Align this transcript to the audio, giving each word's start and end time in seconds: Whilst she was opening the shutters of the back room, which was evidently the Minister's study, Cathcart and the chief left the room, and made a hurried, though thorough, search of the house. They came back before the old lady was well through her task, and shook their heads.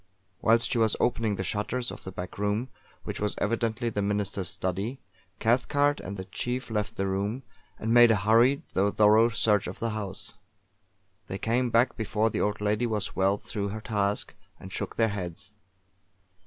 Whilst 0.41 0.71
she 0.71 0.79
was 0.79 0.95
opening 0.99 1.35
the 1.35 1.43
shutters 1.43 1.91
of 1.91 2.03
the 2.05 2.11
back 2.11 2.39
room, 2.39 2.69
which 3.03 3.19
was 3.19 3.35
evidently 3.37 3.87
the 3.89 4.01
Minister's 4.01 4.49
study, 4.49 4.99
Cathcart 5.37 5.99
and 5.99 6.17
the 6.17 6.25
chief 6.25 6.71
left 6.71 6.95
the 6.95 7.05
room, 7.05 7.43
and 7.77 7.93
made 7.93 8.09
a 8.09 8.15
hurried, 8.15 8.63
though 8.73 8.89
thorough, 8.89 9.29
search 9.29 9.67
of 9.67 9.77
the 9.77 9.91
house. 9.91 10.33
They 11.27 11.37
came 11.37 11.69
back 11.69 11.95
before 11.97 12.31
the 12.31 12.41
old 12.41 12.61
lady 12.61 12.87
was 12.87 13.15
well 13.15 13.37
through 13.37 13.69
her 13.69 13.79
task, 13.81 14.33
and 14.59 14.73
shook 14.73 14.95
their 14.95 15.09
heads. 15.09 15.51